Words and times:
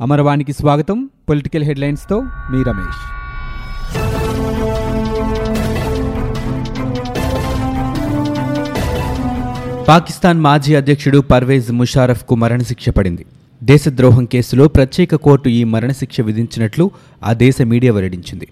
అమరవాణికి 0.00 0.52
స్వాగతం. 0.52 1.10
పొలిటికల్ 1.28 1.64
హెడ్లైన్స్తో 1.64 2.20
మీ 2.20 2.62
రమేష్. 2.62 3.00
పాకిస్తాన్ 9.88 10.40
మాజీ 10.40 10.74
అధ్యక్షుడు 10.74 11.18
పర్వేజ్ 11.18 11.72
ముషారఫ్కు 11.72 12.34
మరణశిక్ష 12.34 12.88
పడింది. 12.88 13.26
దేశద్రోహం 13.62 14.24
కేసులో 14.24 14.68
ప్రత్యేక 14.68 15.14
కోర్టు 15.14 15.48
ఈ 15.48 15.64
మరణశిక్ష 15.64 16.20
విధించినట్లు 16.20 16.90
ఆ 17.24 17.32
దేశ 17.32 17.62
మీడియా 17.62 17.92
వెల్లడించింది. 17.92 18.48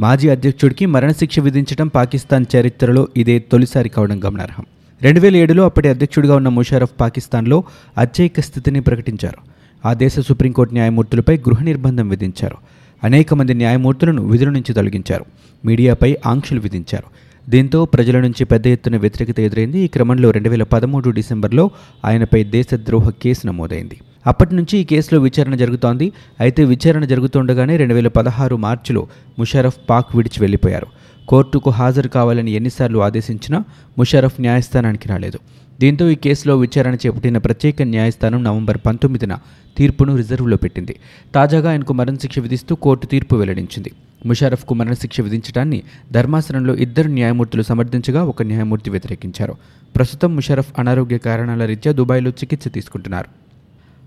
మాజీ 0.00 0.28
అధ్యక్షుడికి 0.28 0.86
మరణశిక్ష 0.86 1.40
విధించడం 1.40 1.88
పాకిస్తాన్ 1.88 2.46
చరిత్రలో 2.56 3.08
ఇదే 3.16 3.38
తొలిసారి 3.38 3.88
కావడం 3.88 4.24
గమనార్హం. 4.24 4.64
రెండు 5.02 5.20
వేల 5.20 5.36
ఏడులో 5.36 5.64
అప్పటి 5.64 5.88
అధ్యక్షుడిగా 5.88 6.36
ఉన్న 6.36 6.48
ముషారఫ్ 6.48 7.00
పాకిస్తాన్లో 7.00 7.64
అత్యైక 7.98 8.40
స్థితిని 8.40 8.80
ప్రకటించారు. 8.80 9.57
ఆ 9.86 9.94
దేశ 9.94 10.20
సుప్రీంకోర్టు 10.20 10.74
న్యాయమూర్తులపై 10.74 11.36
గృహ 11.36 11.62
నిర్బంధం 11.62 12.08
విధించారు. 12.08 12.56
అనేక 13.04 13.34
మంది 13.34 13.54
న్యాయమూర్తులను 13.54 14.26
విధుల 14.26 14.48
నుంచి 14.48 14.74
తొలగించారు. 14.74 15.24
మీడియాపై 15.64 16.16
ఆంక్షలు 16.26 16.60
విధించారు. 16.60 17.04
దీంతో 17.50 17.84
ప్రజల 17.84 18.20
నుంచి 18.20 18.44
పెద్ద 18.44 18.66
ఎత్తున 18.66 18.96
వ్యతిరేకత 18.96 19.40
ఎదురైంది. 19.40 19.78
ఈ 19.78 19.86
క్రమంలో 19.86 20.30
రెండు 20.30 20.48
వేల 20.48 20.62
పదమూడు 20.62 21.10
డిసెంబర్లో 21.10 21.70
ఆయనపై 22.04 22.44
దేశద్రోహ 22.44 23.10
కేసు 23.10 23.46
నమోదైంది. 23.46 23.96
అప్పటి 24.26 24.54
నుంచి 24.54 24.78
ఈ 24.78 24.84
కేసులో 24.84 25.20
విచారణ 25.20 25.54
జరుగుతోంది. 25.54 26.12
అయితే 26.40 26.64
విచారణ 26.64 27.04
జరుగుతుండగానే 27.04 27.76
రెండు 27.76 27.94
వేల 27.94 28.08
పదహారు 28.08 28.56
మార్చిలో 28.56 29.06
ముషారఫ్ 29.38 29.76
పాక్ 29.90 30.16
విడిచి 30.16 30.40
వెళ్ళిపోయారు. 30.40 30.86
కోర్టుకు 31.28 31.70
హాజరు 31.70 32.08
కావాలని 32.08 32.50
ఎన్నిసార్లు 32.50 32.98
ఆదేశించినా 32.98 33.64
ముషారఫ్ 33.98 34.40
న్యాయస్థానానికి 34.40 35.08
రాలేదు. 35.08 35.38
దీంతో 35.80 36.10
ఈ 36.10 36.14
కేసులో 36.14 36.56
విచారణ 36.58 36.94
చేపట్టిన 36.94 37.38
ప్రత్యేక 37.38 37.82
న్యాయస్థానం 37.82 38.44
నవంబర్ 38.44 38.78
పంతొమ్మిదిన 38.86 39.38
తీర్పును 39.76 40.16
రిజర్వులో 40.16 40.56
పెట్టింది. 40.56 40.96
తాజాగా 41.34 41.70
ఆయనకు 41.70 41.92
మరణశిక్ష 41.92 42.38
విధిస్తూ 42.38 42.74
కోర్టు 42.74 43.06
తీర్పు 43.06 43.36
వెల్లడించింది. 43.36 43.90
ముషారఫ్కు 44.26 44.74
మరణశిక్ష 44.74 45.20
విధించడాన్ని 45.20 45.82
ధర్మాసనంలో 46.12 46.74
ఇద్దరు 46.74 47.08
న్యాయమూర్తులు 47.08 47.62
సమర్థించగా 47.62 48.24
ఒక 48.24 48.42
న్యాయమూర్తి 48.42 48.90
వ్యతిరేకించారు. 48.90 49.56
ప్రస్తుతం 49.96 50.36
ముషారఫ్ 50.36 50.72
అనారోగ్య 50.78 51.18
కారణాల 51.18 51.64
రీత్యా 51.64 51.92
దుబాయ్లో 51.92 52.30
చికిత్స 52.30 52.68
తీసుకుంటున్నారు. 52.68 53.28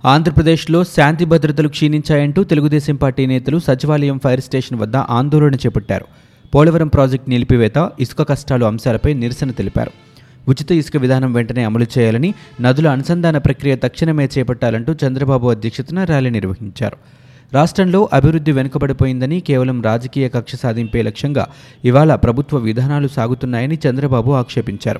ఆంధ్రప్రదేశ్లో 0.07 0.83
శాంతి 0.83 1.25
భద్రతలు 1.25 1.67
క్షీణించాయంటూ 1.67 2.43
తెలుగుదేశం 2.43 2.95
పార్టీ 2.95 3.25
నేతలు 3.25 3.59
సచివాలయం 3.59 4.19
ఫైర్ 4.23 4.41
స్టేషన్ 4.41 4.79
వద్ద 4.79 4.95
ఆందోళన 4.95 5.55
చేపట్టారు. 5.55 6.05
పోలవరం 6.55 6.87
ప్రాజెక్టు 6.87 7.29
నిలిపివేత 7.29 7.89
ఇసుక 7.99 8.29
కష్టాలు 8.29 8.65
అంశాలపై 8.65 9.13
నిరసన 9.13 9.51
తెలిపారు. 9.51 9.91
ఉచిత 10.47 10.71
ఇసుక 10.71 10.97
విధానం 10.97 11.33
వెంటనే 11.33 11.63
అమలు 11.63 11.85
చేయాలని 11.97 12.33
నదుల 12.61 12.87
అనుసంధాన 12.87 13.37
ప్రక్రియ 13.37 13.75
తక్షణమే 13.75 14.29
చేపట్టాలంటూ 14.37 14.95
చంద్రబాబు 15.07 15.47
అధ్యక్షతన 15.47 16.03
ర్యాలీ 16.03 16.29
నిర్వహించారు. 16.29 16.97
రాష్ట్రంలో 17.53 18.09
అభివృద్ధి 18.13 18.51
వెనుకబడిపోయిందని 18.51 19.39
కేవలం 19.39 19.81
రాజకీయ 19.81 20.29
కక్ష 20.29 20.55
సాధింపే 20.55 21.01
లక్ష్యంగా 21.01 21.47
ఇవాళ 21.85 22.15
ప్రభుత్వ 22.15 22.57
విధానాలు 22.57 23.07
సాగుతున్నాయని 23.07 23.79
చంద్రబాబు 23.89 24.31
ఆక్షేపించారు. 24.31 24.99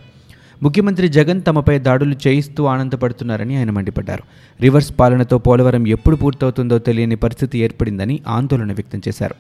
ముఖ్యమంత్రి 0.64 1.08
జగన్ 1.08 1.42
తమపై 1.48 1.80
దాడులు 1.80 2.16
చేయిస్తూ 2.28 2.66
ఆనందపడుతున్నారని 2.66 3.58
ఆయన 3.58 3.72
మండిపడ్డారు. 3.72 4.24
రివర్స్ 4.62 4.94
పాలనతో 5.00 5.38
పోలవరం 5.38 5.88
ఎప్పుడు 5.88 6.16
పూర్తవుతుందో 6.16 6.78
తెలియని 6.78 7.16
పరిస్థితి 7.16 7.60
ఏర్పడిందని 7.60 8.20
ఆందోళన 8.28 8.74
వ్యక్తం 8.74 9.02
చేశారు. 9.08 9.36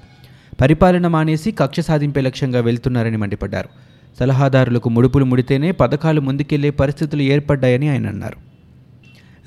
పరిపాలన 0.61 1.07
మానేసి 1.07 1.51
కక్ష 1.51 1.79
సాధింపే 1.79 2.21
లక్ష్యంగా 2.21 2.59
వెళ్తున్నారని 2.59 3.17
మండిపడ్డారు. 3.17 3.69
సలహాదారులకు 4.19 4.89
ముడుపులు 4.89 5.25
ముడితేనే 5.25 5.71
పథకాలు 5.71 6.21
ముందుకెళ్ళే 6.21 6.69
పరిస్థితులు 6.69 7.21
ఏర్పడ్డాయని 7.21 7.89
ఆయన 7.89 8.07
అన్నారు. 8.07 8.37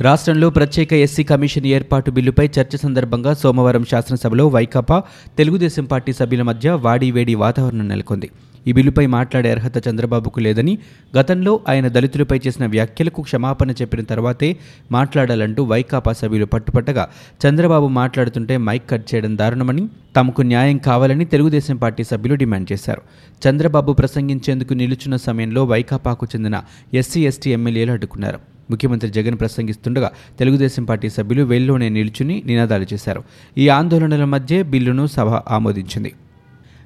రాష్ట్రంలో 0.02 0.50
ప్రత్యేక 0.50 0.92
ఎస్సీ 0.92 1.22
కమిషన్ 1.22 1.66
ఏర్పాటు 1.66 2.10
బిల్లుపై 2.10 2.46
చర్చ 2.46 2.76
సందర్భంగా 2.76 3.34
సోమవారం 3.34 3.84
శాసనసభలో 3.84 4.48
వైకాపా 4.48 5.02
తెలుగుదేశం 5.38 5.84
పార్టీ 5.84 6.12
సభ్యుల 6.12 6.42
మధ్య 6.42 6.70
వాడివేడి 6.70 7.34
వాతావరణం 7.34 7.88
నెలకొంది. 7.88 8.30
ఈ 8.66 8.72
బిల్లుపై 8.72 9.06
మాట్లాడే 9.06 9.50
అర్హత 9.50 9.88
చంద్రబాబుకు 9.88 10.40
లేదని 10.40 10.78
గతంలో 11.16 11.60
ఆయన 11.68 11.88
దళితులపై 11.88 12.40
చేసిన 12.46 12.66
వ్యాఖ్యలకు 12.66 13.22
క్షమాపణ 13.22 13.70
చెప్పిన 13.70 14.00
తర్వాతే 14.00 14.56
మాట్లాడాలంటూ 14.92 15.64
వైకాపా 15.64 16.12
సభ్యులు 16.12 16.46
పట్టుపట్టగా 16.46 17.08
చంద్రబాబు 17.46 17.88
మాట్లాడుతుంటే 17.88 18.56
మైక్ 18.56 18.90
కట్ 18.90 19.14
చేయడం 19.14 19.38
దారుణమని 19.38 19.88
తమకు 20.16 20.42
న్యాయం 20.42 20.78
కావాలని 20.78 21.24
తెలుగుదేశం 21.24 21.76
పార్టీ 21.76 22.04
సభ్యులు 22.04 22.34
డిమాండ్ 22.34 22.72
చేశారు. 22.72 23.02
చంద్రబాబు 23.48 23.92
ప్రసంగించేందుకు 23.92 24.74
నిలుచున్న 24.74 25.16
సమయంలో 25.16 25.64
వైకాపాకు 25.64 26.26
చెందిన 26.36 26.62
ఎస్సీ 26.94 27.26
ఎస్టీ 27.26 27.52
ఎమ్మెల్యేలు 27.52 27.92
అడ్డుకున్నారు. 27.92 28.38
ముఖ్యమంత్రి 28.70 29.10
జగన్ 29.10 29.38
ప్రసంగిస్తుండగా 29.38 30.10
తెలుగుదేశం 30.38 30.84
పార్టీ 30.84 31.10
సభ్యులు 31.10 31.42
వెల్లోనే 31.42 31.88
నిలుచుని 31.88 32.42
నినాదాలు 32.46 32.86
చేశారు. 32.92 33.24
ఈ 33.58 33.68
ఆందోళనల 33.68 34.24
మధ్య 34.24 34.62
బిల్లును 34.62 35.06
సభ 35.06 35.28
ఆమోదించింది. 35.28 36.12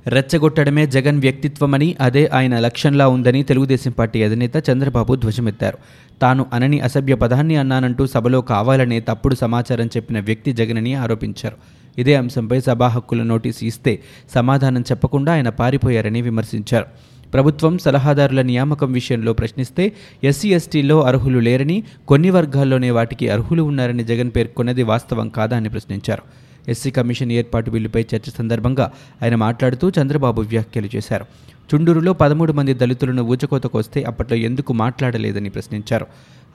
రెచ్చగొట్టడమే 0.08 0.86
జగన్ 0.86 1.20
వ్యక్తిత్వమని 1.20 1.96
అదే 2.00 2.26
ఆయన 2.26 2.58
లక్ష్యంలా 2.58 3.08
ఉందని 3.08 3.42
తెలుగుదేశం 3.42 3.90
పార్టీ 3.90 4.22
అధినేత 4.22 4.70
చంద్రబాబు 4.70 5.14
ధ్వజమెత్తారు. 5.14 5.78
తాను 6.22 6.46
అనని 6.52 6.80
అసభ్య 6.80 7.14
పదాన్ని 7.14 7.56
అన్నానంటూ 7.56 8.06
సభలో 8.06 8.40
కావాలనే 8.40 9.00
తప్పుడు 9.00 9.34
సమాచారం 9.34 9.86
చెప్పిన 9.86 10.20
వ్యక్తి 10.20 10.52
జగనని 10.52 10.94
ఆరోపించారు. 10.94 11.56
ఇదే 11.98 12.14
అంశంపై 12.14 12.60
సభా 12.60 12.88
హక్కుల 12.88 13.22
నోటీసు 13.22 13.64
ఇస్తే 13.64 13.98
సమాధానం 14.34 14.80
చెప్పకుండా 14.80 15.32
ఆయన 15.32 15.48
పారిపోయారని 15.48 16.22
విమర్శించారు. 16.22 16.86
ప్రభుత్వం 17.34 17.78
సలహాదారుల 17.78 18.42
నియామకం 18.42 18.92
విషయంలో 18.92 19.32
ప్రశ్నిస్తే 19.32 19.92
ఎస్సీ 20.24 20.48
ఎస్టీల్లో 20.48 21.02
అర్హులు 21.02 21.38
లేరని 21.38 21.82
కొన్ని 22.08 22.30
వర్గాల్లోనే 22.30 22.90
వాటికి 22.90 23.28
అర్హులు 23.28 23.62
ఉన్నారని 23.62 24.04
జగన్ 24.04 24.30
పేర్కొన్నది 24.36 24.82
వాస్తవం 24.82 25.28
కాదా 25.28 25.56
అని 25.56 25.68
ప్రశ్నించారు. 25.68 26.47
ఎస్సీ 26.68 26.90
కమిషన్ 26.90 27.32
ఏర్పాటు 27.32 27.70
బిల్లుపై 27.70 28.02
చర్చ 28.02 28.30
సందర్భంగా 28.38 28.92
ఆయన 29.22 29.34
మాట్లాడుతూ 29.34 29.90
చంద్రబాబు 29.90 30.42
వ్యాఖ్యలు 30.42 30.88
చేశారు. 30.96 31.26
చుండూరులో 31.74 32.12
పదమూడు 32.12 32.52
మంది 32.52 32.74
దళితులను 32.74 33.22
ఊచకోతకొస్తే 33.22 34.02
అప్పట్లో 34.02 34.36
ఎందుకు 34.36 34.72
మాట్లాడలేదని 34.72 35.50
ప్రశ్నించారు. 35.50 36.06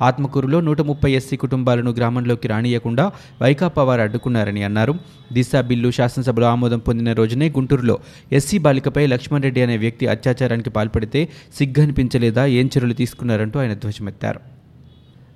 ఆత్మకూరులో 0.01 0.61
నూట 0.61 0.81
ముప్పై 0.81 1.11
ఎస్సీ 1.11 1.35
కుటుంబాలను 1.35 1.91
గ్రామంలోకి 1.91 2.47
రానియకుండా 2.47 3.11
వైకాపా 3.41 3.83
వారు 3.83 4.01
అడ్డుకున్నారని 4.01 4.63
అన్నారు. 4.63 4.95
దిశా 5.33 5.61
బిల్లు 5.61 5.91
శాసనసభలో 5.91 6.47
ఆమోదం 6.47 6.79
పొందిన 6.79 7.13
రోజునే 7.13 7.49
గుంటూరులో 7.49 7.97
ఎస్సీ 8.31 8.57
బాలికపై 8.57 9.07
లక్ష్మణ్ 9.07 9.43
రెడ్డి 9.43 9.61
అనే 9.61 9.77
వ్యక్తి 9.77 10.07
అత్యాచారానికి 10.07 10.69
పాల్పడితే 10.69 11.29
సిగ్గనిపించలేదా 11.57 12.45
ఏం 12.45 12.69
చర్యలు 12.77 12.93
తీసుకున్నారంటూ 12.93 13.59
ఆయన 13.59 13.73
ధ్వజమెత్తారు. 13.73 14.62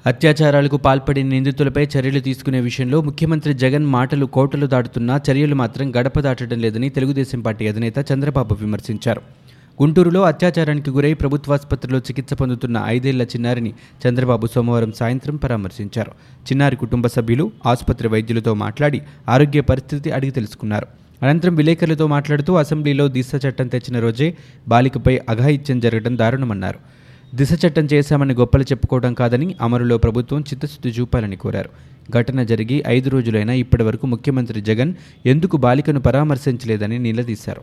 అత్యాచారాలకు 0.08 0.78
పాల్పడిన 0.78 1.28
నిందితులపై 1.28 1.88
చర్యలు 1.94 2.20
తీసుకునే 2.20 2.60
విషయంలో 2.60 3.02
ముఖ్యమంత్రి 3.02 3.54
జగన్ 3.54 3.86
మాటలు 3.86 4.26
కోటలు 4.26 4.68
దాటుతున్నా 4.68 5.22
చర్యలు 5.28 5.56
మాత్రం 5.56 5.96
గడప 5.96 6.20
దాటడం 6.20 6.60
లేదని 6.60 6.90
తెలుగుదేశం 6.90 7.42
పార్టీ 7.42 7.68
అధినేత 7.68 7.94
చంద్రబాబు 8.14 8.54
విమర్శించారు. 8.56 9.22
గుంటూరులో 9.82 10.22
అత్యాచారానికి 10.22 10.90
గురై 10.90 11.14
ప్రభుత్వాసుపత్రిలో 11.14 12.00
చికిత్స 12.00 12.34
పొందుతున్న 12.34 12.84
ఐదేళ్ళ 12.86 13.24
చిన్నారిని 13.24 13.74
చంద్రబాబు 14.04 14.48
సోమవారం 14.48 14.92
సాయంత్రం 14.92 15.36
పరామర్శించారు. 15.36 16.12
చిన్నారి 16.48 16.76
కుటుంబ 16.76 17.08
సభ్యులు 17.08 17.52
ఆసుపత్రి 17.66 18.08
వైద్యులతో 18.08 18.54
మాట్లాడి 18.54 19.02
ఆరోగ్య 19.30 19.62
పరిస్థితి 19.62 20.12
అడిగి 20.12 20.32
తెలుసుకున్నారు. 20.32 20.88
అనంతరం 21.24 21.56
విలేకరులతో 21.56 22.08
మాట్లాడుతూ 22.08 22.54
అసెంబ్లీలో 22.54 23.08
దిశ 23.08 23.32
చట్టం 23.48 23.68
తెచ్చిన 23.68 24.00
రోజే 24.00 24.38
బాలికపై 24.68 25.20
అఘాయిత్యం 25.30 25.80
జరగడం 25.80 26.18
దారుణమన్నారు. 26.18 26.97
దిశ 27.36 27.66
చట్టం 27.66 27.86
చేశామని 27.94 28.34
గొప్పలు 28.34 28.64
చెప్పుకోవడం 28.64 29.14
కాదని 29.14 29.56
అమరులో 29.62 29.98
ప్రభుత్వం 29.98 30.42
చిత్తశుద్ధి 30.42 30.90
చూపాలని 30.90 31.36
కోరారు. 31.36 31.70
ఘటన 32.12 32.44
జరిగి 32.44 32.84
ఐదు 32.88 33.10
రోజులైనా 33.10 33.54
ఇప్పటి 33.54 33.84
వరకు 33.84 34.08
ముఖ్యమంత్రి 34.08 34.62
జగన్ 34.62 34.94
ఎందుకు 35.26 35.58
బాలికను 35.58 36.00
పరామర్శించలేదని 36.00 37.00
నిలదీశారు. 37.00 37.62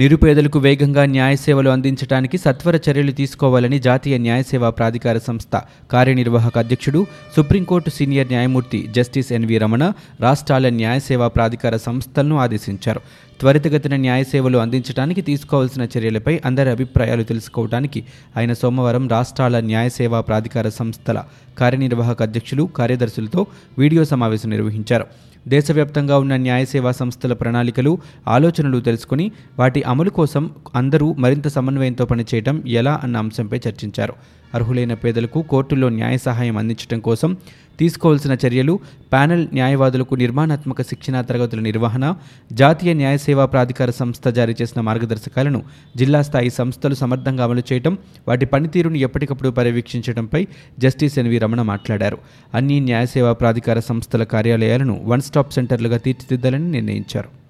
నిరుపేదలకు 0.00 0.58
వేగంగా 0.64 1.02
న్యాయ 1.12 1.34
సేవలు 1.44 1.70
అందించడానికి 1.74 2.36
సత్వర 2.38 2.76
చర్యలు 2.86 3.12
తీసుకోవాలని 3.20 3.78
జాతీయ 3.86 4.16
న్యాయసేవా 4.24 4.68
ప్రాధికార 4.70 5.16
సంస్థ 5.18 5.54
కార్యనిర్వాహక 5.92 6.56
అధ్యక్షుడు 6.58 7.00
సుప్రీంకోర్టు 7.36 7.90
సీనియర్ 7.90 8.28
న్యాయమూర్తి 8.32 8.80
జస్టిస్ 8.96 9.30
ఎన్వి 9.38 9.56
రమణ 9.58 9.84
రాష్ట్రాల 10.20 10.68
న్యాయసేవా 10.80 11.28
ప్రాధికార 11.36 11.76
సంస్థలను 11.86 12.36
ఆదేశించారు. 12.44 13.00
త్వరితగతిన 13.40 13.96
న్యాయ 13.96 14.22
సేవలు 14.32 14.58
అందించడానికి 14.64 15.22
తీసుకోవాల్సిన 15.28 15.86
చర్యలపై 15.94 16.34
అందరి 16.50 16.70
అభిప్రాయాలు 16.76 17.24
తెలుసుకోవడానికి 17.30 18.02
ఆయన 18.36 18.52
సోమవారం 18.62 19.06
రాష్ట్రాల 19.08 19.60
న్యాయసేవా 19.70 20.20
ప్రాధికార 20.20 20.68
సంస్థల 20.80 21.18
కార్యనిర్వాహక 21.58 22.22
అధ్యక్షులు 22.22 22.64
కార్యదర్శులతో 22.78 23.42
వీడియో 23.78 24.04
సమావేశం 24.04 24.50
నిర్వహించారు. 24.56 25.06
దేశవ్యాప్తంగా 25.48 26.18
ఉన్న 26.18 26.36
న్యాయ 26.36 26.64
సేవా 26.64 26.92
సంస్థల 26.92 27.32
ప్రణాళికలు 27.32 27.98
ఆలోచనలు 28.28 28.80
తెలుసుకుని 28.80 29.32
వాటి 29.58 29.82
అమలు 29.82 30.10
కోసం 30.10 30.50
అందరూ 30.74 31.14
మరింత 31.18 31.48
సమన్వయంతో 31.48 32.04
పనిచేయడం 32.04 32.62
ఎలా 32.66 33.00
అన్న 33.04 33.16
అంశంపై 33.16 33.60
చర్చించారు. 33.68 34.14
అర్హులైన 34.54 34.94
పేదలకు 34.94 35.42
కోర్టుల్లో 35.42 35.88
న్యాయ 35.88 36.18
సహాయం 36.18 36.56
అందించడం 36.56 37.00
కోసం 37.00 37.36
తీసుకోవాల్సిన 37.80 38.36
చర్యలు 38.46 38.80
ప్యానెల్ 39.12 39.48
న్యాయవాదులకు 39.52 40.14
నిర్మాణాత్మక 40.14 40.82
శిక్షణా 40.82 41.20
తరగతుల 41.20 41.60
నిర్వహణ 41.60 42.14
జాతీయ 42.52 42.92
న్యాయ 42.92 43.18
సేవా 43.18 43.46
ప్రాధికార 43.46 43.90
సంస్థ 43.90 44.28
జారీ 44.28 44.54
చేసిన 44.62 44.80
మార్గదర్శకాలను 44.80 45.62
జిల్లా 45.96 46.22
స్థాయి 46.22 46.50
సంస్థలు 46.50 46.94
సమర్థంగా 46.94 47.44
అమలు 47.44 47.62
చేయడం 47.72 47.98
వాటి 48.28 48.46
పనితీరును 48.46 48.96
ఎప్పటికప్పుడు 48.96 49.48
పర్యవేక్షించడంపై 49.48 50.46
జస్టిస్ 50.78 51.18
ఎన్వి 51.18 51.38
రమణ 51.38 51.62
మాట్లాడారు. 51.62 52.18
అన్ని 52.54 52.80
న్యాయ 52.80 53.06
సేవా 53.06 53.32
ప్రాధికార 53.32 53.80
సంస్థల 53.80 54.24
కార్యాలయాలను 54.24 55.00
వన్ 55.04 55.20
స్టాప్ 55.20 55.52
సెంటర్లుగా 55.52 55.96
తీర్చిదిద్దాలని 55.96 56.70
నిర్ణయించారు. 56.70 57.47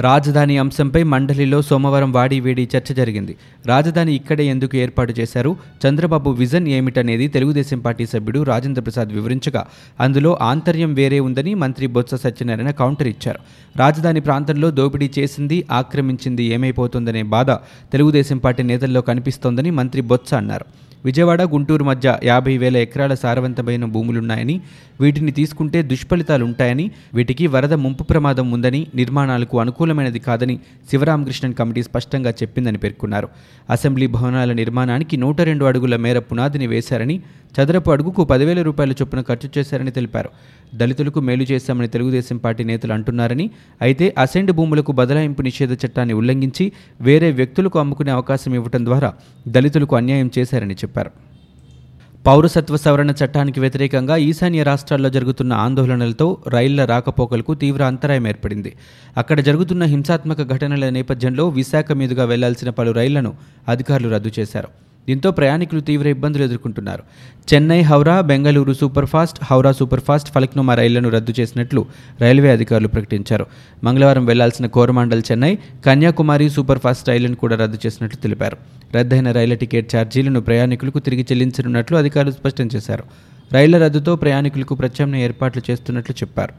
రాజధాని 0.00 0.58
అంశంపై 0.58 1.02
మండలిలో 1.02 1.62
సోమవారం 1.62 2.12
వాడి 2.12 2.40
వేడి 2.40 2.68
చర్చ 2.76 2.94
జరిగింది. 2.94 3.36
రాజధాని 3.66 4.14
ఇక్కడే 4.14 4.44
ఎందుకు 4.44 4.76
ఏర్పాటు 4.76 5.12
చేశారు? 5.20 5.56
చంద్రబాబు 5.86 6.30
విజన్ 6.30 6.68
ఏమిటనేది 6.68 7.28
తెలుగుదేశం 7.28 7.78
పార్టీ 7.78 8.06
సభ్యుడు 8.06 8.42
రాజేంద్ర 8.42 8.82
ప్రసాద్ 8.82 9.08
వివరించగా 9.08 9.66
అందులో 10.00 10.38
ఆంతర్యం 10.42 10.94
వేరే 10.94 11.20
ఉందని 11.20 11.54
మంత్రి 11.54 11.86
బొత్స 11.86 12.14
సత్యనారాయణ 12.14 12.70
కౌంటర్ 12.70 13.08
ఇచ్చారు. 13.08 13.38
రాజధాని 13.76 14.20
ప్రాంతంలో 14.20 14.70
దోపిడీ 14.70 15.10
చేసింది 15.18 15.64
ఆక్రమించింది 15.70 16.44
ఏమైపోతుందనే 16.44 17.22
బాధ 17.22 17.50
తెలుగుదేశం 17.92 18.38
పార్టీ 18.38 18.62
నేతల్లో 18.62 19.00
కనిపిస్తోందని 19.00 19.70
మంత్రి 19.70 20.02
బొత్స 20.02 20.34
అన్నారు. 20.34 20.89
విజయవాడ 21.04 21.42
గుంటూరు 21.42 21.84
మధ్య 21.84 22.18
యాభై 22.24 22.58
వేల 22.58 22.76
ఎకరాల 22.76 23.14
సారవంతమైన 23.14 23.84
భూములున్నాయని 23.84 24.56
వీటిని 25.00 25.32
తీసుకుంటే 25.32 25.82
దుష్ఫలితాలుంటాయని 25.82 26.90
వీటికి 27.14 27.46
వరద 27.46 27.74
ముంపు 27.74 28.02
ప్రమాదం 28.02 28.50
ఉందని 28.50 28.86
నిర్మాణాలకు 28.94 29.60
అనుకూలమైనది 29.60 30.18
కాదని 30.18 30.56
శివరామకృష్ణన్ 30.90 31.54
కమిటీ 31.54 31.82
స్పష్టంగా 31.82 32.30
చెప్పిందని 32.30 32.78
పేర్కొన్నారు. 32.78 33.28
అసెంబ్లీ 33.70 34.06
భవనాల 34.06 34.52
నిర్మాణానికి 34.52 35.16
నూట 35.16 35.40
రెండు 35.40 35.64
అడుగుల 35.64 35.96
మేర 35.96 36.18
పునాదిని 36.18 36.66
వేశారని 36.66 37.16
చదరపు 37.54 37.90
అడుగుకు 37.90 38.24
పదివేల 38.24 38.62
రూపాయల 38.62 38.92
చొప్పున 38.92 39.20
ఖర్చు 39.20 39.48
చేశారని 39.58 39.90
తెలిపారు. 39.90 40.30
దళితులకు 40.74 41.20
మేలు 41.20 41.42
చేశామని 41.42 41.88
తెలుగుదేశం 41.88 42.36
పార్టీ 42.36 42.64
నేతలు 42.64 42.92
అంటున్నారని 42.92 43.50
అయితే 43.80 44.14
అసెండ్ 44.18 44.52
భూములకు 44.52 44.92
బదలాయింపు 44.92 45.42
నిషేధ 45.42 45.72
చట్టాన్ని 45.72 46.14
ఉల్లంఘించి 46.14 46.72
వేరే 47.00 47.30
వ్యక్తులకు 47.32 47.78
అమ్ముకునే 47.78 48.10
అవకాశం 48.10 48.54
ఇవ్వడం 48.54 48.84
ద్వారా 48.84 49.12
దళితులకు 49.48 49.96
అన్యాయం 49.96 50.30
చేశారని 50.38 50.74
చెప్పారు. 50.74 50.89
పౌరసత్వ 52.26 52.76
సవరణ 52.76 53.10
చట్టానికి 53.10 53.60
వ్యతిరేకంగా 53.60 54.16
ఈశాన్య 54.16 54.62
రాష్ట్రాల్లో 54.62 55.10
జరుగుతున్న 55.10 55.52
ఆందోళనలతో 55.52 56.38
రైళ్ళ 56.48 56.84
రాకపోకలకు 56.84 57.54
తీవ్ర 57.54 57.84
అంతరాయం 57.84 58.26
ఏర్పడింది. 58.26 58.76
అక్కడ 59.16 59.40
జరుగుతున్న 59.40 59.84
హింసాత్మక 59.84 60.42
ఘటనల 60.42 60.88
నేపథ్యంలో 60.88 61.48
విశాఖ 61.48 61.92
మీదుగా 61.92 62.24
వెళ్ళాల్సిన 62.24 62.70
పలు 62.70 62.90
రైళ్ళను 62.90 63.34
అధికారులు 63.68 64.08
రద్దు 64.08 64.30
చేశారు. 64.38 64.68
దీంతో 65.08 65.30
ప్రయాణికులు 65.30 65.80
తీవ్ర 65.80 66.08
ఇబ్బందులు 66.08 66.44
ఎదుర్కొంటున్నారు. 66.44 67.02
చెన్నై 67.54 67.80
హౌరా 67.80 68.20
బెంగళూరు 68.20 68.72
సూపర్ఫాస్ట్ 68.72 69.38
హౌరా 69.44 69.72
సూపర్ఫాస్ట్ 69.72 70.32
ఫలక్నుమా 70.32 70.74
రైళ్ళను 70.74 71.08
రద్దు 71.08 71.34
చేసినట్లు 71.40 71.86
రైల్వే 72.20 72.50
అధికారులు 72.52 72.88
ప్రకటించారు. 72.88 73.46
మంగళవారం 73.84 74.26
వెళ్ళాల్సిన 74.26 74.66
కోరమాండల్ 74.66 75.22
చెన్నై 75.30 75.58
కన్యాకుమారి 75.86 76.50
సూపర్ఫాస్ట్ 76.50 77.08
రైళ్ళను 77.08 77.34
కూడా 77.34 77.56
రద్దు 77.56 77.78
చేసినట్లు 77.86 78.22
తెలిపారు. 78.22 78.56
రద్దయిన 78.94 79.30
రైళ్ళ 79.30 79.54
టికెట్ 79.54 79.96
ఛార్జీలను 79.96 80.40
ప్రయాణికులకు 80.40 80.98
తిరిగి 80.98 81.22
చెల్లించనున్నట్లు 81.22 81.96
అధికారులు 81.96 82.32
స్పష్టం 82.32 82.68
చేశారు. 82.76 83.04
రైళ్ళ 83.52 83.78
రద్దుతో 83.78 84.16
ప్రయాణికులకు 84.16 84.74
ప్రత్యామ్నాయ 84.74 85.22
ఏర్పాట్లు 85.22 85.70
చేస్తున్నట్లు 85.70 86.16
చెప్పారు. 86.16 86.52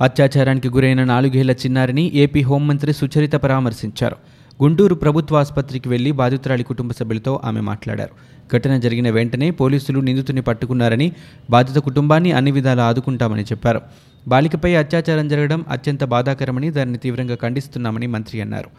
అత్యాచారానికి 0.00 0.68
గురైన 0.68 1.04
నాలుగేళ్ళ 1.04 1.50
చిన్నారిని 1.50 2.12
ఏపీ 2.14 2.42
హోంమంత్రి 2.42 2.92
సుచరిత 2.92 3.32
పరామర్శించారు. 3.32 4.16
గుంటూరు 4.62 4.94
ప్రభుత్వ 4.94 5.36
ఆసుపత్రికి 5.36 5.88
వెళ్ళి 5.88 6.10
బాధితురాలి 6.12 6.62
కుటుంబ 6.62 6.92
సభ్యులతో 6.92 7.40
ఆమె 7.44 7.60
మాట్లాడారు. 7.60 8.10
ఘటన 8.56 8.78
జరిగిన 8.78 9.10
వెంటనే 9.10 9.50
పోలీసులు 9.50 10.00
నిందితుని 10.00 10.42
పట్టుకున్నారని 10.42 11.12
బాధిత 11.50 11.78
కుటుంబాన్ని 11.78 12.32
అన్ని 12.32 12.50
విధాలా 12.50 12.84
ఆదుకుంటామని 12.84 13.42
చెప్పారు. 13.42 13.80
బాలికపై 14.28 14.74
అత్యాచారం 14.74 15.28
జరగడం 15.28 15.64
అత్యంత 15.68 16.04
బాధాకరమని 16.04 16.70
దానిని 16.70 16.98
తీవ్రంగా 16.98 17.34
ఖండిస్తున్నామని 17.34 18.06
మంత్రి 18.06 18.40
అన్నారు. 18.40 18.70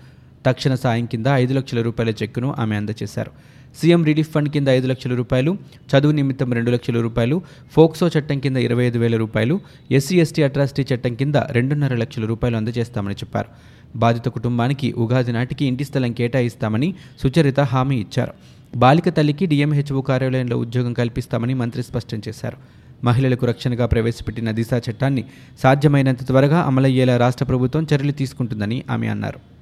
తక్షణ 0.46 0.74
సాయం 0.76 1.06
కింద 1.06 1.28
ఐదు 1.28 1.54
లక్షల 1.54 1.82
రూపాయల 1.82 2.10
చెక్కును 2.10 2.56
ఆమె 2.60 2.76
అందజేశారు 2.76 3.32
సీఎం 3.80 4.06
రిలీఫ్ 4.06 4.32
ఫండ్ 4.32 4.50
కింద 4.50 4.68
ఐదు 4.68 4.88
లక్షల 4.88 5.16
రూపాయలు 5.16 5.58
చదువు 5.92 6.12
నిమిత్తం 6.12 6.54
రెండు 6.54 6.72
లక్షల 6.72 7.02
రూపాయలు 7.02 7.42
ఫోక్సో 7.76 8.08
చట్టం 8.08 8.40
కింద 8.40 8.58
ఇరవై 8.58 8.84
ఐదు 8.84 9.00
వేల 9.00 9.16
రూపాయలు 9.16 9.60
ఎస్సీ 9.92 10.20
ఎస్టీ 10.20 10.44
అట్రాసిటీ 10.44 10.84
చట్టం 10.94 11.16
కింద 11.16 11.36
రెండున్నర 11.36 11.96
లక్షల 11.96 12.26
రూపాయలు 12.26 12.58
అందజేస్తామని 12.58 13.16
చెప్పారు. 13.16 13.50
బాధిత 13.96 14.28
కుటుంబానికి 14.28 14.94
ఉగాది 14.98 15.32
నాటికి 15.32 15.66
ఇంటి 15.66 15.84
స్థలం 15.84 16.12
కేటాయిస్తామని 16.12 16.96
సుచరిత 17.24 17.60
హామీ 17.60 17.96
ఇచ్చారు. 17.96 18.34
బాలిక 18.76 19.10
తల్లికి 19.10 19.46
డిఎంహెచ్ఓ 19.46 20.02
కార్యాలయంలో 20.02 20.58
ఉద్యోగం 20.58 20.94
కల్పిస్తామని 20.94 21.54
మంత్రి 21.54 21.84
స్పష్టం 21.84 22.22
చేశారు. 22.28 22.58
మహిళలకు 23.04 23.46
రక్షణగా 23.46 23.86
ప్రవేశపెట్టిన 23.86 24.52
దిశా 24.52 24.82
చట్టాన్ని 24.90 25.26
సాధ్యమైనంత 25.64 26.28
త్వరగా 26.28 26.62
అమలయ్యేలా 26.62 27.18
రాష్ట్ర 27.18 27.46
ప్రభుత్వం 27.46 27.88
చర్యలు 27.94 28.12
తీసుకుంటుందని 28.12 28.84
ఆమె 28.90 29.08
అన్నారు. 29.08 29.55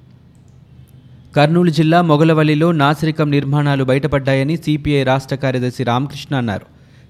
కర్నూలు 1.36 1.70
జిల్లా 1.70 2.02
మొగలవల్లిలో 2.02 2.72
నాసిరికం 2.72 3.30
నిర్మాణాలు 3.30 3.84
బయటపడ్డాయని 3.84 4.56
సిపిఐ 4.56 5.02
రాష్ట్ర 5.04 5.36
కార్యదర్శి 5.36 5.84
రామకృష్ణ 5.84 6.36
అన్నారు. 6.36 6.66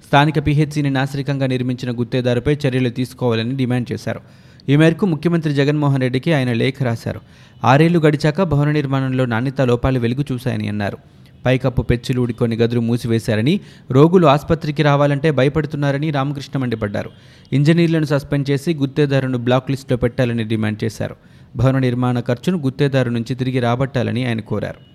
స్థానిక 0.06 0.46
పిహెచ్సిని 0.46 0.90
నాసిరికంగా 0.90 1.46
నిర్మించిన 1.46 2.00
గుత్తేదారుపై 2.00 2.54
చర్యలు 2.54 2.88
తీసుకోవాలని 2.88 3.56
డిమాండ్ 3.56 3.92
చేశారు. 3.92 4.20
ఈ 4.68 4.76
మేరకు 4.76 5.06
ముఖ్యమంత్రి 5.06 5.54
జగన్మోహన్ 5.54 6.00
రెడ్డికి 6.00 6.32
ఆయన 6.32 6.52
లేఖ 6.52 6.74
రాశారు. 6.82 7.20
ఆరేళ్ళు 7.64 7.98
గడిచాక 7.98 8.42
భవన 8.42 8.70
నిర్మాణంలో 8.70 9.26
నాణ్యత 9.26 9.60
లోపాలు 9.60 9.98
వెలుగు 9.98 10.24
చూశాయని 10.32 10.68
అన్నారు. 10.68 10.98
పైకప్పు 11.46 11.82
పెచ్చులు 11.82 12.20
ఊడికొని 12.20 12.38
కొన్ని 12.38 12.56
గదులు 12.56 12.80
మూసివేశారని 12.80 13.60
రోగులు 13.90 14.26
ఆసుపత్రికి 14.26 14.82
రావాలంటే 14.82 15.30
భయపడుతున్నారని 15.30 16.10
రామకృష్ణ 16.10 16.58
మండిపడ్డారు. 16.58 17.10
ఇంజనీర్లను 17.52 18.04
సస్పెండ్ 18.04 18.50
చేసి 18.50 18.74
గుత్తేదారును 18.74 19.38
బ్లాక్ 19.38 19.70
లిస్టులో 19.70 19.96
పెట్టాలని 19.96 20.44
డిమాండ్ 20.44 20.84
చేశారు. 20.84 21.16
భవన 21.56 21.78
నిర్మాణ 21.78 22.20
ఖర్చును 22.20 22.58
గుత్తేదారు 22.58 23.10
నుంచి 23.10 23.34
తిరిగి 23.34 23.58
రాబట్టాలని 23.60 24.26
ఆయన 24.26 24.40
కోరారు. 24.40 24.94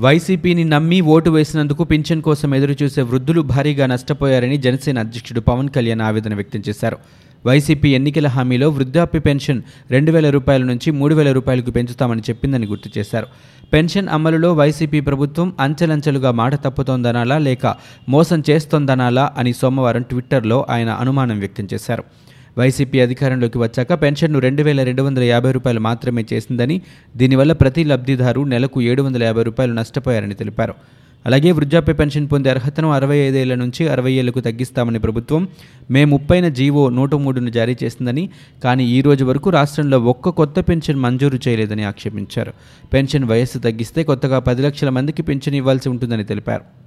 వైసీపీని 0.00 0.64
నమ్మి 0.64 1.00
ఓటు 1.00 1.30
వేసినందుకు 1.30 1.84
పింఛన్ 1.84 2.22
కోసం 2.22 2.54
ఎదురుచూసే 2.54 3.02
వృద్ధులు 3.02 3.40
భారీగా 3.40 3.86
నష్టపోయారని 3.86 4.56
జనసేన 4.56 4.98
అధ్యక్షుడు 4.98 5.40
పవన్ 5.40 5.68
కళ్యాణ్ 5.68 6.00
ఆవేదన 6.00 6.34
వ్యక్తం 6.34 6.62
చేశారు. 6.68 6.96
వైసీపీ 7.46 7.88
ఎన్నికల 7.88 8.26
హామీలో 8.26 8.68
వృద్ధాప్య 8.68 9.18
పెన్షన్ 9.18 9.62
రెండు 9.90 10.12
వేల 10.12 10.30
రూపాయల 10.30 10.62
నుంచి 10.62 10.90
మూడు 10.90 11.14
వేల 11.14 11.32
రూపాయలకు 11.32 11.70
పెంచుతామని 11.70 12.20
చెప్పిందని 12.20 12.66
గుర్తు 12.66 12.98
చేశారు. 12.98 13.26
పెన్షన్ 13.72 14.08
అమలులో 14.08 14.54
వైసీపీ 14.54 15.00
ప్రభుత్వం 15.00 15.52
అంచెలంచెలుగా 15.60 16.30
మాట 16.30 16.64
తప్పుతోందనాలా 16.64 17.38
లేక 17.38 17.74
మోసం 18.08 18.42
చేస్తోందనాలా 18.50 19.32
అని 19.38 19.52
సోమవారం 19.52 20.02
ట్విట్టర్లో 20.02 20.66
ఆయన 20.70 20.90
అనుమానం 20.90 21.38
వ్యక్తం 21.38 21.68
చేశారు. 21.74 22.04
వైసీపీ 22.58 23.00
అధికారంలోకి 23.00 23.58
వచ్చాక 23.58 23.92
పెన్షన్ను 24.02 24.38
రెండు 24.38 24.62
వేల 24.62 24.82
రెండు 24.82 25.02
వందల 25.02 25.22
యాభై 25.22 25.52
రూపాయలు 25.52 25.80
మాత్రమే 25.80 26.24
చేసిందని 26.32 26.82
దీనివల్ల 27.16 27.52
ప్రతి 27.52 27.84
లబ్ధిదారు 27.84 28.40
నెలకు 28.40 28.82
ఏడు 28.82 29.02
వందల 29.02 29.22
యాభై 29.22 29.42
రూపాయలు 29.42 29.72
నష్టపోయారని 29.72 30.34
తెలిపారు. 30.34 30.74
అలాగే 31.26 31.50
వృద్ధాప్య 31.50 31.92
పెన్షన్ 31.92 32.28
పొందే 32.32 32.50
అర్హతను 32.50 32.92
అరవై 32.92 33.16
ఐదేళ్ళ 33.16 33.54
నుంచి 33.54 33.88
అరవై 33.88 34.12
ఏళ్ళకు 34.12 34.40
తగ్గిస్తామని 34.40 34.98
ప్రభుత్వం 34.98 35.48
మే 35.90 36.04
ముప్పైన 36.04 36.48
జీవో 36.48 36.88
నూట 36.88 37.14
మూడును 37.14 37.50
జారీ 37.50 37.76
చేసిందని 37.84 38.28
కానీ 38.64 38.86
ఈ 38.86 39.00
రోజు 39.00 39.24
వరకు 39.24 39.50
రాష్ట్రంలో 39.50 39.98
ఒక్క 39.98 40.28
కొత్త 40.28 40.60
పెన్షన్ 40.60 40.96
మంజూరు 40.96 41.40
చేయలేదని 41.48 41.84
ఆక్షేపించారు. 41.84 42.52
పెన్షన్ 42.92 43.24
వయస్సు 43.24 43.58
తగ్గిస్తే 43.58 44.02
కొత్తగా 44.02 44.38
పది 44.38 44.62
లక్షల 44.62 44.88
మందికి 44.88 45.22
పెన్షన్ 45.22 45.54
ఇవ్వాల్సి 45.54 45.88
ఉంటుందని 45.88 46.24
తెలిపారు. 46.24 46.85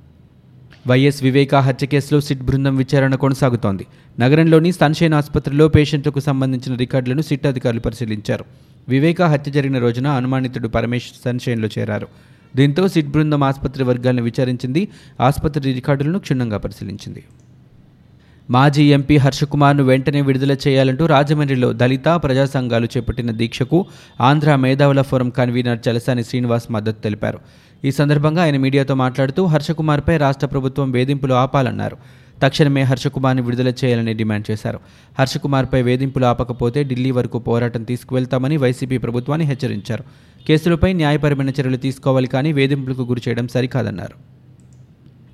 వైఎస్ 0.87 1.23
వివేకా 1.23 1.59
హత్య 1.59 1.87
కేసులో 1.87 2.21
సిట్ 2.21 2.43
బృందం 2.43 2.75
విచారణ 2.75 3.15
కొనసాగుతోంది. 3.15 3.85
నగరంలోని 4.19 4.71
సన్షైన్ 4.71 5.13
ఆసుపత్రిలో 5.13 5.67
పేషెంట్లకు 5.67 6.19
సంబంధించిన 6.19 6.75
రికార్డులను 6.75 7.21
సిట్ 7.21 7.47
అధికారులు 7.47 7.79
పరిశీలించారు. 7.79 8.45
వివేకా 8.89 9.27
హత్య 9.27 9.51
జరిగిన 9.51 9.77
రోజున 9.77 10.07
అనుమానితుడు 10.07 10.67
పరమేష్ 10.67 11.05
సన్షైన్లో 11.25 11.69
చేరారు. 11.79 12.07
దీంతో 12.55 12.87
సిట్ 12.87 13.07
బృందం 13.07 13.43
ఆసుపత్రి 13.43 13.83
వర్గాలను 13.83 14.23
విచారించింది. 14.23 14.87
ఆసుపత్రి 15.19 15.73
రికార్డులను 15.73 16.19
క్షుణ్ణంగా 16.19 16.57
పరిశీలించింది. 16.57 17.23
మాజీ 18.49 18.83
ఎంపీ 18.83 19.17
హర్షకుమార్ను 19.17 19.83
వెంటనే 19.83 20.21
విడుదల 20.21 20.55
చేయాలంటూ 20.67 21.05
రాజమండ్రిలో 21.05 21.73
దళిత 21.73 22.07
ప్రజా 22.07 22.45
సంఘాలు 22.45 22.85
చేపట్టిన 22.85 23.31
దీక్షకు 23.31 23.85
ఆంధ్ర 24.21 24.55
మేధావుల 24.55 25.01
ఫోరం 25.01 25.29
కన్వీనర్ 25.29 25.79
చలసాని 25.89 26.23
శ్రీనివాస్ 26.23 26.71
మద్దతు 26.71 27.01
తెలిపారు. 27.01 27.39
ఈ 27.85 27.91
సందర్భంగా 27.91 28.43
ఆయన 28.43 28.57
మీడియాతో 28.57 28.95
మాట్లాడుతూ 28.95 29.45
హర్షకుమార్పై 29.45 30.17
రాష్ట్ర 30.17 30.47
ప్రభుత్వం 30.47 30.91
వేధింపులు 30.91 31.33
ఆపాలన్నారు. 31.33 31.97
తక్షణమే 32.43 32.81
హర్షకుమార్ని 32.81 33.43
విడుదల 33.43 33.67
చేయాలని 33.67 34.13
డిమాండ్ 34.13 34.51
చేశారు. 34.51 34.79
హర్షకుమార్పై 35.19 35.81
వేధింపులు 35.81 36.25
ఆపకపోతే 36.25 36.83
ఢిల్లీ 36.83 37.11
వరకు 37.11 37.39
పోరాటం 37.39 37.83
తీసుకువెళ్తామని 37.83 38.57
వైసీపీ 38.57 38.97
ప్రభుత్వాన్ని 38.97 39.47
హెచ్చరించారు. 39.47 40.03
కేసులపై 40.47 40.93
న్యాయపరమైన 40.93 41.49
చర్యలు 41.49 41.77
తీసుకోవాలి 41.77 42.27
కానీ 42.27 42.53
వేధింపులకు 42.53 43.01
గురి 43.01 43.21
చేయడం 43.27 43.47
సరికాదన్నారు. 43.47 44.38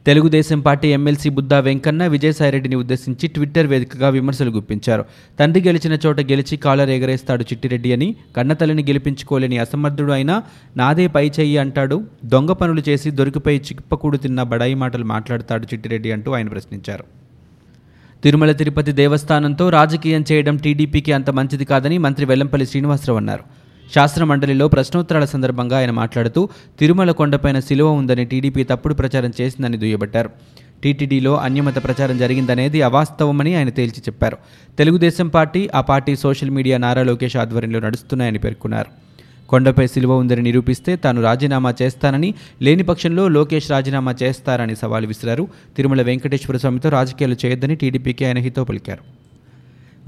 తెలుగుదేశం 0.08 0.60
పార్టీ 0.60 0.88
ఎమ్మెల్సీ 0.88 1.30
బుద్దా 1.30 1.60
వెంకన్న 1.60 2.08
విజయసాయిరెడ్డిని 2.08 2.76
ఉద్దేశించి 2.76 3.28
ట్విట్టర్ 3.28 3.68
వేదికగా 3.68 4.10
విమర్శలు 4.10 4.52
గుప్పించారు. 4.52 5.06
తండ్రి 5.40 5.62
గెలిచిన 5.64 5.98
చోట 6.06 6.20
గెలిచి 6.20 6.58
కాలర్ 6.58 6.90
ఎగరేస్తాడు 6.90 7.44
చిట్టిరెడ్డి 7.44 7.94
అని 7.94 8.16
కన్నతల్లిని 8.36 8.84
గెలిపించుకోలేని 8.84 9.58
అసమర్థుడు 9.58 10.12
అయినా 10.12 10.44
నాదే 10.78 11.08
పై 11.08 11.26
చెయ్యి 11.40 11.58
అంటాడు 11.58 12.04
దొంగ 12.26 12.52
పనులు 12.52 12.84
చేసి 12.90 13.12
దొరికిపోయి 13.12 13.58
చిప్పకూడు 13.58 14.18
తిన్న 14.18 14.44
బడాయి 14.44 14.74
మాటలు 14.74 15.04
మాట్లాడతాడు 15.06 15.68
చిట్టిరెడ్డి 15.74 16.12
అంటూ 16.12 16.32
ఆయన 16.32 16.48
ప్రశ్నించారు. 16.48 17.06
తిరుమల 18.24 18.52
తిరుపతి 18.52 18.92
దేవస్థానంతో 18.92 19.70
రాజకీయం 19.70 20.24
చేయడం 20.32 20.58
టీడీపీకి 20.58 21.12
అంత 21.12 21.30
మంచిది 21.30 21.66
కాదని 21.66 21.98
మంత్రి 21.98 22.26
వెల్లంపల్లి 22.26 22.66
శ్రీనివాసరావు 22.66 23.18
అన్నారు. 23.18 23.65
శాస్త్ర 23.94 24.24
మండలిలో 24.24 24.68
ప్రశ్నోత్తరాల 24.68 25.26
సందర్భంగా 25.26 25.78
ఆయన 25.78 25.92
మాట్లాడుతూ 25.92 26.50
తిరుమల 26.80 27.12
కొండపైన 27.12 27.60
శిలువ 27.60 27.92
ఉందని 27.92 28.26
టీడీపీ 28.26 28.64
తప్పుడు 28.64 28.94
ప్రచారం 28.94 29.32
చేసిందని 29.42 29.78
దుయ్యబట్టారు. 29.78 30.30
టీటీడీలో 30.84 31.38
అన్యమత 31.38 31.84
ప్రచారం 31.84 32.18
జరిగిందనేది 32.18 32.82
అవాస్తవమని 32.82 33.56
ఆయన 33.56 33.70
తేల్చి 33.70 34.00
చెప్పారు. 34.00 34.38
తెలుగుదేశం 34.78 35.28
పార్టీ 35.28 35.70
ఆ 35.76 35.82
party 35.82 36.16
social 36.16 36.50
media 36.50 36.78
Nara 36.78 37.04
Lokesh 37.04 37.38
ఆధ్వర్యంలో 37.38 37.80
నడుస్తున్నాయని 37.80 38.40
పేర్కొన్నారు. 38.40 39.06
కొండపై 39.50 39.88
సిలువ 39.88 40.16
ఉందని 40.16 40.42
నిరూపిస్తే 40.42 40.96
తాను 40.96 41.22
రాజీనామా 41.22 41.74
చేస్తానని 41.82 42.34
లేని 42.62 42.84
పక్షంలో 42.84 43.28
లోకేష్ 43.28 43.72
రాజీనామా 43.72 44.16
చేస్తారని 44.24 44.76
సవాల్ 44.76 45.06
విసిరారు. 45.06 45.48
తిరుమల 45.78 46.02
వెంకటేశ్వర 46.02 46.58
స్వామితో 46.58 46.90
రాజకీయాలు 46.90 47.36
చేయొద్దని 47.46 47.76
టీడీపీకి 47.76 48.26
ఆయన 48.26 48.38
హితో 48.38 48.64
పలికారు. 48.64 49.25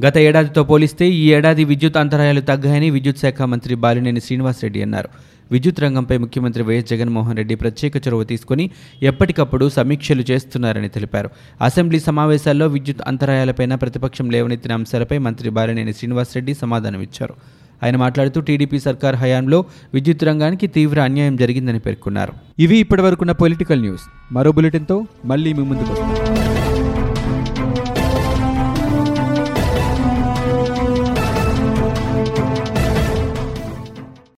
గత 0.06 0.18
ఏడాదితో 0.18 0.64
పోలిస్తే 0.64 1.10
ఈ 1.10 1.32
ఏడాది 1.32 1.64
విద్యుత్ 1.64 1.98
అంతరాయాలు 1.98 2.42
తగ్గాయని 2.42 2.90
విద్యుత్ 2.90 3.18
శాఖ 3.18 3.42
మంత్రి 3.42 3.76
బాలినేని 3.76 4.22
శ్రీనివాసరెడ్డి 4.22 4.82
అన్నారు. 4.82 5.10
విద్యుత్ 5.52 5.80
రంగంపై 5.80 6.18
ముఖ్యమంత్రి 6.18 6.64
వైఎస్ 6.64 6.86
జగన్మోహన్ 6.86 7.38
రెడ్డి 7.38 7.56
ప్రత్యేక 7.56 7.98
చొరవ 7.98 8.24
తీసుకుని 8.24 8.70
ఎప్పటికప్పుడు 9.04 9.70
సమీక్షలు 9.70 10.24
చేస్తున్నారని 10.32 10.90
తెలిపారు. 10.90 11.30
అసెంబ్లీ 11.62 12.00
సమావేశాల్లో 12.00 12.68
విద్యుత్ 12.68 13.02
అంతరాయాలపైన 13.08 13.76
ప్రతిపక్షం 13.76 14.30
లేవనెత్తిన 14.30 14.74
అంశాలపై 14.74 15.18
మంత్రి 15.18 15.50
బాలినేని 15.50 15.94
శ్రీనివాసరెడ్డి 15.94 16.54
సమాధానమిచ్చారు 16.54 17.34
ఆయన 17.84 17.96
మాట్లాడుతూ 17.96 18.42
టీడీపీ 18.42 18.80
సర్కార్ 18.80 19.16
హయాంలో 19.16 19.66
విద్యుత్ 19.94 20.24
రంగానికి 20.24 20.68
తీవ్ర 20.68 21.00
అన్యాయం 21.02 21.36
జరిగిందని 21.36 21.80
పేర్కొన్నారు. 21.80 22.34
ఇవి 22.60 22.78
ఇప్పటివరకున్న 22.78 23.32
పొలిటికల్ 23.32 23.82
న్యూస్. 23.82 24.02
మరో 24.32 24.52
బులెటిన్తో 24.52 25.06
మళ్ళీ 25.26 25.54
మీ 25.54 25.64
ముందుకు 25.64 25.92
వస్తాం. 25.92 26.37